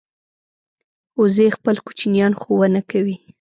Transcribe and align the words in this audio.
وزې 1.19 1.47
خپل 1.57 1.75
کوچنیان 1.85 2.31
ښوونه 2.39 2.81
کوي 2.91 3.15